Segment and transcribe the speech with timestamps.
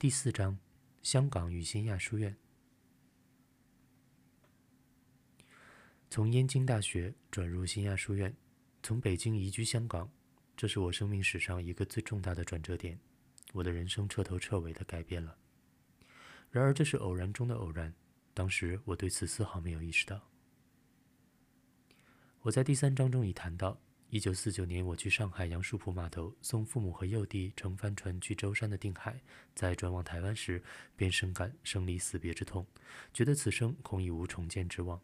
[0.00, 0.58] 第四章：
[1.02, 2.34] 香港与新亚书院。
[6.08, 8.34] 从燕京大学转入新亚书院，
[8.82, 10.10] 从北京移居香港，
[10.56, 12.98] 这是我生命史上一个最重大的转折点。
[13.52, 15.36] 我的人生彻头彻尾的改变了。
[16.50, 17.92] 然而，这是偶然中的偶然。
[18.32, 20.30] 当时我对此丝毫没有意识到。
[22.40, 23.78] 我在第三章中已谈到。
[24.12, 29.20] 一九四九年，我去上海杨树浦码头送父母和幼弟乘帆船去舟山的定海，
[29.54, 30.60] 在转往台湾时，
[30.96, 32.66] 便深感生离死别之痛，
[33.14, 35.00] 觉得此生恐已无重见之望。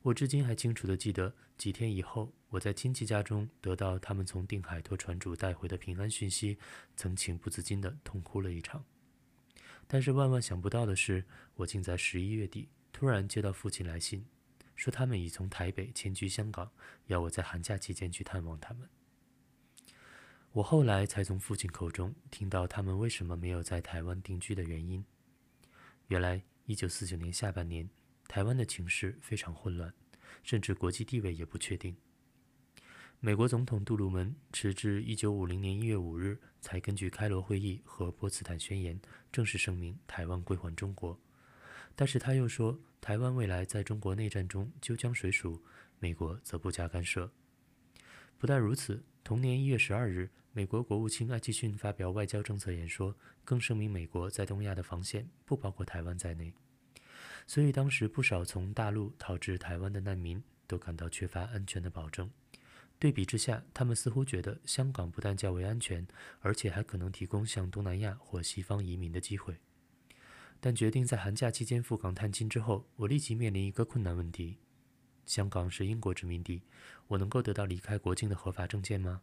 [0.00, 6.56] 我至今还清楚地记得，几天以后，我在亲戚家中得到他们从定海托船主带回的平安讯息，
[6.96, 8.82] 曾情不自禁地痛哭了一场。
[9.86, 11.22] 但是万万想不到的是，
[11.56, 14.24] 我竟在十一月底突然接到父亲来信。
[14.78, 16.70] 说他们已从台北迁居香港，
[17.08, 18.88] 要我在寒假期间去探望他们。
[20.52, 25.04] 我后来才从父亲口中听到他们为什么没有在台湾定居的原因。
[26.06, 27.90] 原来，一九四九年下半年，
[28.28, 29.92] 台湾的情势非常混乱，
[30.44, 31.96] 甚至国际地位也不确定。
[33.18, 38.98] 美国总统杜鲁门迟至一九五零年一月五日才根据开罗会议和波茨坦宣言
[39.32, 41.18] 正式声明台湾归还中国。
[42.00, 45.60] 但是他又说，台湾未来在中国内战中究将谁属，
[45.98, 47.28] 美国则不加干涉。
[48.38, 56.54] 不但如此，同年一月十二日，美国国务卿艾奇逊发表外交政策演说，更声明美国在东亚的防线不包括台湾在内。
[57.48, 62.30] 所以当时不少从大陆逃至台湾的难民都感到缺乏安全的保证。
[63.00, 66.06] 对比之下，他们似乎觉得香港不但较为安全，
[66.38, 69.56] 而且还可能提供向东南亚或西方移民的机会。
[70.60, 74.58] 但决定在寒假期间赴港探亲之后，我立即面临一个困难问题：
[75.24, 76.62] 香港是英国殖民地，
[77.06, 79.22] 我能够得到离开国境的合法证件吗？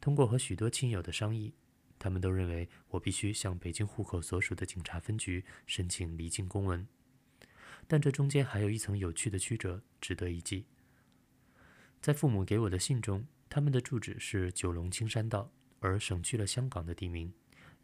[0.00, 1.54] 通过和许多亲友的商议，
[1.98, 6.86] 他们都认为我必须向北京户口所属的警察分局申请离境公文。
[7.86, 10.66] 但这中间还有一层有趣的曲折，值得一记。
[12.00, 15.50] 在父母给我的信中，他们的住址是九龙青山道，
[15.80, 17.32] 而省去了香港的地名。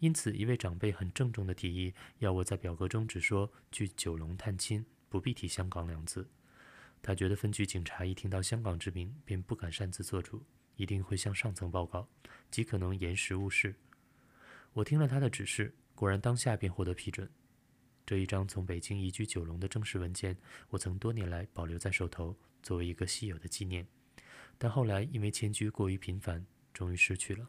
[0.01, 6.29] 因此，一位长辈很郑重地提议，要我在表格中只说去九龙探亲，不必提香港两字。
[7.03, 10.43] 他觉得分局警察一听到香港之名，便不敢擅自做主，
[10.77, 12.09] 一定会向上层报告，
[12.51, 13.75] 极可能延时误事。
[14.73, 17.31] 我听了他的指示，果然当下便获得批准。
[18.07, 20.37] 这一张从北京移居九龙的正式文件，
[20.71, 23.87] 我曾多年来保留在手头，作为一个稀有的纪念。
[24.57, 27.47] 但后来因为迁居过于频繁，终于失去了。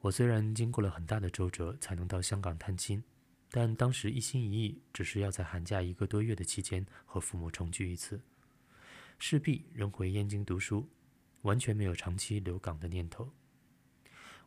[0.00, 3.02] 我虽然经过了很大的周折才能到香港探亲，
[3.50, 8.18] 但当时一心一意只是要在寒假一个多月的期间和父母重聚一次，
[9.18, 10.88] 势必仍回燕京读书，
[11.42, 13.30] 完全没有长期留港的念头。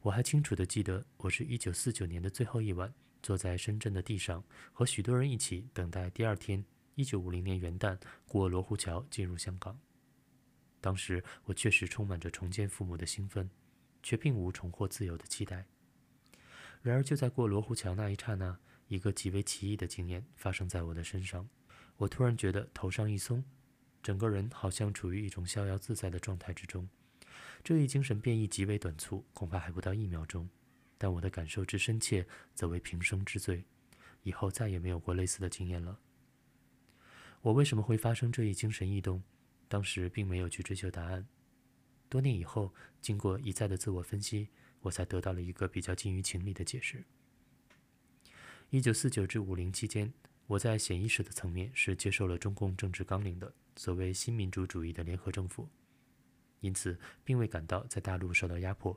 [0.02, 2.92] 我还清楚地记得，我是一九四九年的最后一晚，
[3.22, 6.66] 坐在深圳的地上，和许多人一起等待第二天
[6.96, 9.80] 一九五零年元旦过罗湖桥进入香港。
[10.82, 13.48] 当时我确实充满着重见父母的兴奋。
[14.04, 15.66] 却并无重获自由的期待。
[16.84, 18.60] 然而，就在过罗湖桥那一刹那，
[18.90, 21.48] 一个极为奇异的经验发生在我的身上。
[21.96, 23.44] 我突然觉得头上一松，
[24.02, 26.88] 整个人好像处于一种逍遥自在的状态之中。
[27.64, 30.50] 这一精神变异极为短促，恐怕还不到一秒钟，
[30.98, 33.64] 但我的感受之深切，则为平生之最。
[34.24, 35.98] 以后再也没有过类似的经验了。
[37.42, 39.24] 我为什么会发生这一精神异动？
[39.70, 41.26] 当时并没有去追求答案。
[42.14, 44.48] 多年以后，经过一再的自我分析，
[44.82, 47.04] 我才得到了一个比较近于情理的解释。
[48.70, 50.14] 一九四九至五零期间，
[50.46, 55.68] 我在潜意识的层面是接受了中共政治纲领的所谓新民主主义的联合政府，
[56.60, 58.96] 因此并未感到在大陆受到压迫。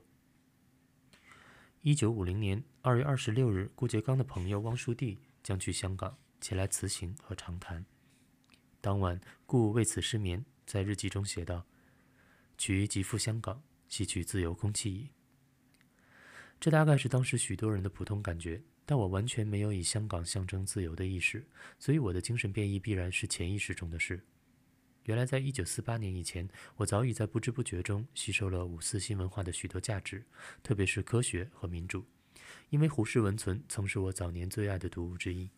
[1.81, 7.87] 一九五零年二月二十六日，顾颉刚的朋友汪树棣将去香港，前来辞行和长谈。
[8.83, 11.65] 当晚，顾为此失眠，在日记中写道。
[12.59, 15.11] 取即赴香港，吸取自由空气。
[16.59, 21.45] 这大概是当时许多人的普通感觉，但我完全没有以香港象征自由的意识，
[21.79, 24.25] 所以我的精神变异必然是潜意识中的事。
[25.05, 30.25] 原来，在一九四八年以前，我早已在不知不觉中吸收了五四新文化的许多价值，
[30.63, 32.05] 特别是科学和民主，
[32.71, 35.49] 因为胡适文存曾是我早年最爱的读物之一。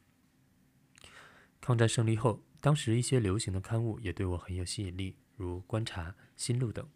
[1.60, 5.16] 抗战胜利后，当时一些流行的刊物也对我很有吸引力。
[5.36, 6.88] 如《观察》《新路》等，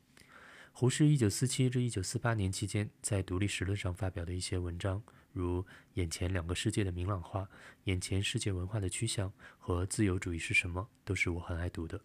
[0.72, 5.02] 胡适1947至1948年期间在《独立时论》上发表的一些文章，
[5.32, 5.62] 如
[5.94, 7.40] 《眼前两个世界的明朗化》
[7.84, 9.28] 《眼前世界文化的趋向》
[9.58, 12.00] 和《自由主义是什么》，都是我很爱读的。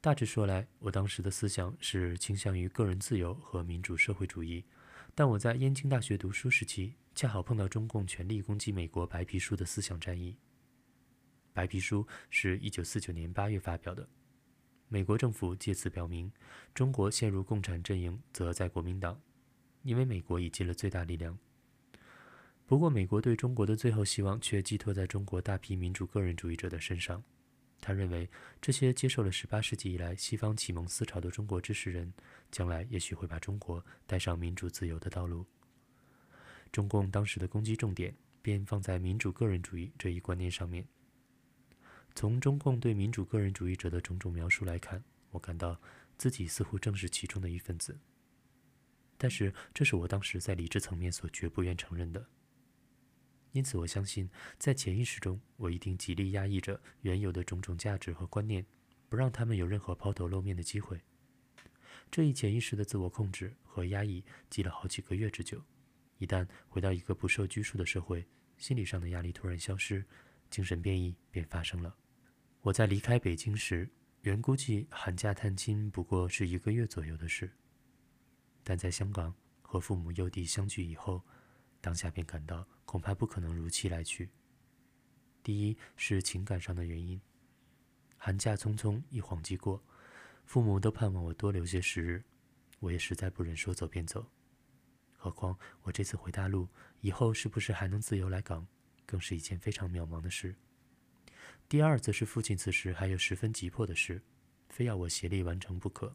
[0.00, 4.64] 大致说来，我当时的思想是倾向于个人自由和民主社会主义。
[5.16, 10.36] 但我在燕京大学读书时期，恰好碰到中共全力攻击美国白皮书的思想战役。
[11.52, 14.08] 白皮书是一九四九年八月发表的，
[14.88, 16.32] 美国政府借此表明，
[16.74, 19.20] 中国陷入共产阵营，则在国民党，
[19.82, 21.38] 因为美国已尽了最大力量。
[22.64, 27.22] 不过，美国对中国的最后希望却寄托在中国大批民主个人主义者的身上。
[27.80, 28.28] 他认为，
[28.60, 32.12] 这些接受了18世纪以来西方启蒙思潮的中国知识人，
[32.50, 35.46] 将来也许会把中国带上民主自由的道路。
[36.72, 40.86] 中共当时的攻击重点便放在民主个人主义这一观念上面。
[42.14, 45.80] 从中共对民主个人主义者的种种描述来看，我感到
[46.16, 47.98] 自己似乎正是其中的一份子。
[49.16, 52.26] 但是，这是我当时在理智层面所绝不愿承认的。
[53.52, 54.28] 因此，我相信，
[54.58, 58.64] 在潜意识中，我一定极力压抑着原有的种种价值和观念，
[59.08, 61.00] 不让他们有任何抛头露面的机会。
[62.10, 65.62] 这一潜意识的自我控制和压抑积了好几个月之久。
[66.18, 68.24] 一旦回到一个不受拘束的社会，
[68.56, 70.04] 心理上的压力突然消失，
[70.50, 71.96] 精神变异便发生了。
[72.60, 73.88] 我在离开北京时，
[74.22, 77.50] 原估计寒假探亲不过是一个月左右的事，
[78.62, 81.22] 但在香港和父母幼弟相聚以后，
[81.80, 82.66] 当下便感到。
[82.88, 84.30] 恐怕不可能如期来去。
[85.42, 87.20] 第一是情感上的原因，
[88.16, 89.84] 寒假匆匆一晃即过，
[90.46, 92.24] 父母都盼望我多留些时日，
[92.80, 94.26] 我也实在不忍说走便走。
[95.18, 96.66] 何况我这次回大陆
[97.02, 98.66] 以后，是不是还能自由来港，
[99.08, 100.54] 更是一件非常渺茫的事。
[101.68, 104.22] 第二则是父亲此时还有十分急迫的事，
[104.68, 106.14] 非要我协力完成不可。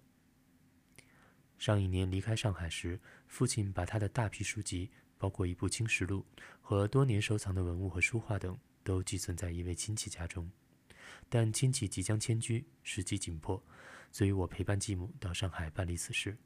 [1.57, 4.91] 上一年离开上海时，父亲把他的大批书籍。
[5.15, 6.25] 包括一部《清实录》
[6.59, 10.51] 和多年收藏的文物和书画等，都寄存在一位亲戚家中。
[11.29, 13.63] 但亲戚即将迁居，时机紧迫，
[14.11, 16.37] 所以我陪伴继母到上海办理此事，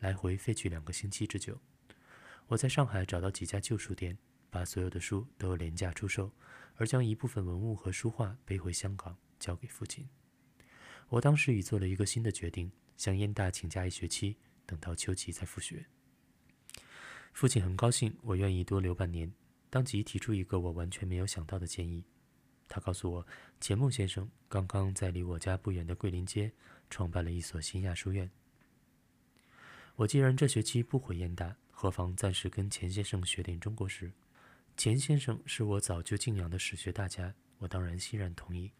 [0.00, 1.58] 来回费去两个星期之久。
[2.46, 4.18] 我在上海找到几家旧书店，
[4.56, 6.32] 把所有的书都廉价出售，
[6.76, 10.08] 而将一部分文物和书画背回香港，交给父亲。
[11.10, 15.84] 我当时已做了一个新的决定，向燕大请假一学期，等到秋季再复学。
[17.34, 19.30] 父亲很高兴，我愿意多留半年。
[19.68, 22.02] 当即提出一个我完全没有想到的建议。
[22.66, 23.26] 他告诉我，
[23.60, 26.50] 钱穆先生刚刚在离我家不远的桂林街
[26.88, 28.30] 创办了一所新亚书院。
[29.96, 34.10] 我既然这学期不回燕大，何妨暂时跟钱先生学点中国史？
[34.76, 38.70] 钱先生是我早就敬仰的史学大家，我当然欣然同意。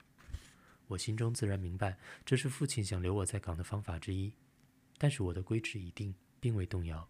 [0.88, 4.31] 我心中自然明白，这是父亲想留我在港的方法之一。
[4.98, 7.08] 但是我的规制已定，并未动摇，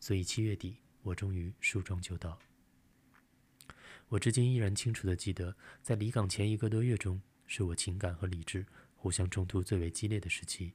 [0.00, 0.76] 所以七月底。
[1.02, 2.38] 我终于梳妆就到。
[4.08, 8.64] 我至今依然清楚地记得，在离港前一个多月中，是我情感和理智
[8.96, 10.72] 互相冲突最为激烈的时期。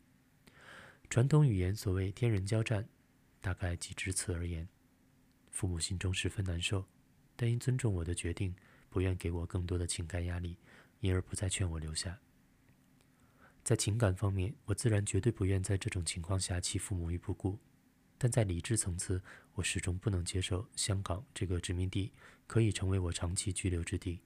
[1.10, 2.88] 传统语言所谓“天人交战”，
[3.42, 4.68] 大概即至此而言。
[5.50, 6.86] 父母心中十分难受，
[7.42, 8.54] 但因尊重我的决定，
[8.90, 10.58] 不愿给我更多的情感压力，
[11.00, 12.20] 因而不再劝我留下。
[13.64, 17.58] 在情感方面，我自然绝对不愿在这种情况下弃父母于不顾。
[18.18, 19.22] 但在理智层次，
[19.54, 22.12] 我始终不能接受香港这个殖民地
[22.46, 24.20] 可以成为我长期居留之地。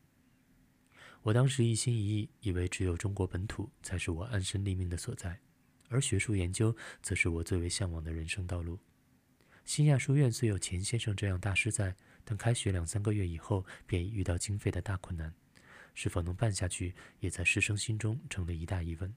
[1.21, 5.39] 我当时一心一意以为只有中国本土才是我安身立命的所在，
[5.88, 8.80] 而学术研究则是我最为向往的人生道路。
[9.66, 15.33] 新亚书院虽有钱先生这样大师在，但开学两三个月以后便已遇到经费的大困难，
[15.94, 19.13] 是否能办下去，也在师生心中成了一大疑问。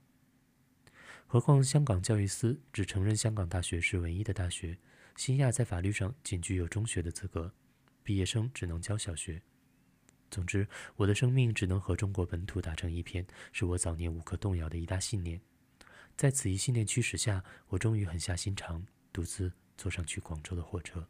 [1.27, 4.79] 何况香港教育司只承认香港大学是唯一的大学，
[5.17, 7.53] 新亚在法律上仅具有中学的资格，
[8.03, 9.43] 毕业生只能教小学。
[10.31, 15.41] 总之，我的生命只能和中国本土打成一片，是我早年无可动摇的一大信念。
[16.17, 21.09] 在此一信念驱使下，我终于狠下心肠，独自坐上去广州的火车。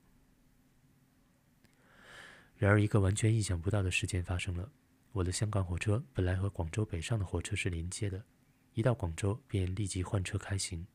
[2.58, 4.72] 然而，一个完全意想不到的事件发生了：
[5.12, 8.24] 我的香港火车本来和广州北上的火车是连接的。
[8.72, 10.86] 一到广州，便立即换车开行。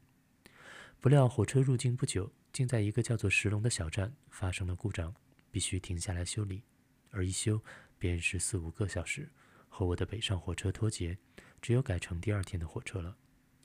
[0.99, 5.13] 不料火车入境不久，竟在一个叫做石龙的小站发生了故障，
[5.51, 6.63] 必须停下来修理。
[7.11, 7.61] 而一修
[7.97, 9.29] 便是四五个小时，
[9.67, 11.17] 和我的北上火车脱节，
[11.61, 13.15] 只有改成第二天的火车了。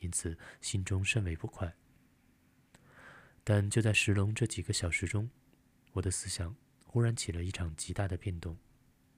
[0.01, 1.75] 因此心中甚为不快。
[3.43, 5.31] 但就在石龙这几个小时中，
[5.93, 6.55] 我的思想
[6.97, 8.57] 忽然起了一场极大的变动，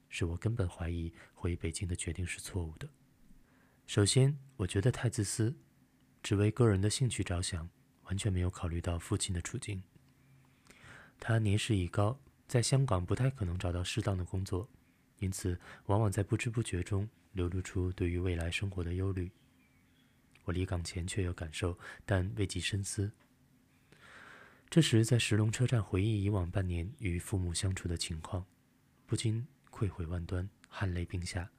[0.09, 2.89] 使我根本怀疑回北京的决定是错误的。
[3.87, 5.55] 首先，我觉得太自私，
[6.21, 7.69] 只为个人的兴趣着想，
[8.03, 9.81] 完全没有考虑到父亲的处境。
[11.21, 12.19] 他年事已高，
[12.49, 14.69] 在香港不太可能找到适当的工作，
[15.19, 19.31] 因此往往在不知不觉中流露出对于未来生活的忧虑。
[20.43, 23.09] 我离港前确有感受，但未及深思。
[24.69, 28.45] 这时在石龙车站回忆以往半年与父母相处的情况，
[29.07, 31.49] 不禁愧悔万端，汗泪并下。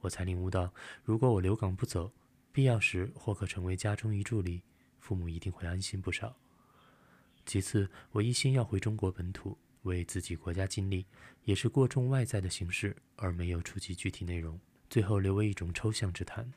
[0.00, 2.10] 我才领悟到，如果我留港不走，
[2.52, 4.62] 必要时或可成为家中一助力，
[4.98, 6.34] 父母一定会安心不少。
[7.44, 11.04] 其次，我一心要回中国本土，为自己国家尽力，
[11.44, 16.50] 也是过重外在的形式，而没有触及具体内容，最后留为一种抽象之谈。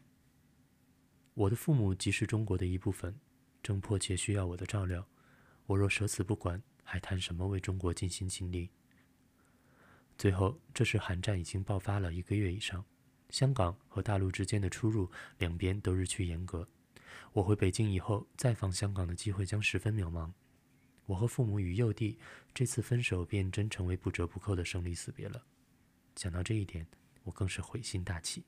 [1.33, 3.13] 我的父母即是中国的一部分，
[3.61, 5.05] 正迫切需要我的照料。
[5.67, 8.69] 我若舍此不管，还谈什么为中国尽心尽力？
[10.17, 12.83] 最后，这时韩战已经爆发了一个月以上，
[13.29, 16.67] 香港和大陆之间的出入两边都日趋严格。
[17.33, 20.31] 我回北京以后，再访香港的机会将十分渺茫。
[21.05, 22.17] 我和父母与幼弟
[22.53, 25.45] 这次分手，便真成为不折不扣的生离死别了。
[26.15, 26.87] 想到这一点，
[27.23, 28.43] 我更是悔心大起。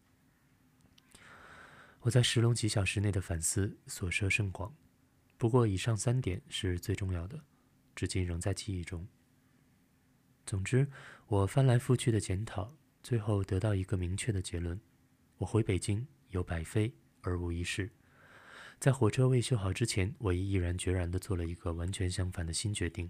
[2.00, 4.74] 我在石龙几小时内的反思所涉甚广，
[5.40, 7.40] 不过以上三点是最重要的，
[7.96, 9.08] 至今仍在记忆中。
[10.46, 10.86] 总之，
[11.28, 14.78] 我翻来覆去的检讨，最后得到一个明确的结论：
[15.38, 17.90] 我回北京有百非而无一事。
[18.82, 23.10] 在火车未修好之前，我已毅然决然地做了一个完全相反的新决定。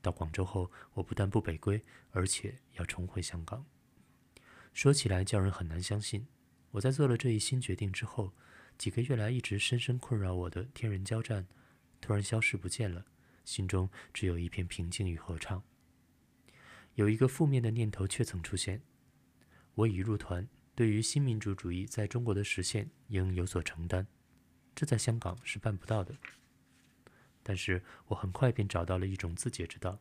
[0.00, 3.66] 到广州后，我不但不北归，而且要重回香港。
[4.72, 6.28] 说起来叫人很难相信。
[6.70, 8.32] 我在做了这一新决定之后，
[8.78, 11.48] 几个月来一直深深困扰我的天人交战，
[12.00, 13.04] 突然消失不见了，
[13.44, 15.60] 心中只有一片平静与合唱。
[16.94, 18.80] 有一个负面的念头却曾出现：
[19.74, 24.06] 我已入团，对于新民主主义在中国的实现应有所承担，
[24.76, 26.14] 这在香港是办不到的。
[27.42, 29.98] 但是我很快便找到了一种自解之道：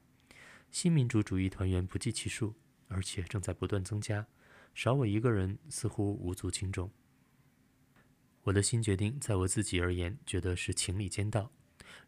[0.69, 2.53] 新民主主义团员不计其数，
[2.89, 4.27] 而且正在不断增加。
[4.75, 6.91] 少我一个人似乎无足轻重。
[8.47, 11.51] 我的新决定，在我自己而言，觉得是情理兼道；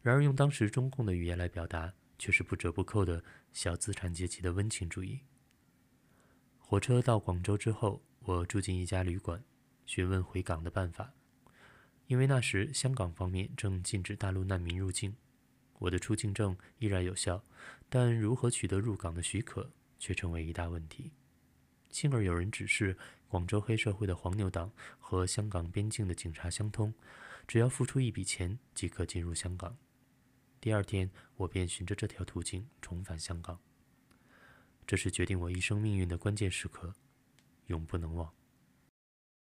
[0.00, 5.20] 然而用当时中共的语言来表达，却是不折不扣的小资产阶级的温情主义。
[6.58, 9.44] 火车到广州之后，我住进一家旅馆，
[9.84, 11.12] 询问回港的办法。
[12.06, 15.14] 因为那时香港方面正禁止大陆难民入境，
[15.78, 17.44] 我的出境证依然有效，
[17.90, 21.12] 但如何取得入港的许可，却成为一大问题。
[21.90, 22.96] 幸而有人指示，
[23.30, 26.92] 广州黑社会的黄牛党和香港边境的警察相通，
[27.46, 29.76] 只要付出一笔钱即可进入香港。
[30.60, 33.60] 第二天，我便循着这条途径重返香港。
[34.84, 36.92] 这是决定我一生命运的关键时刻，
[37.68, 38.34] 永不能忘。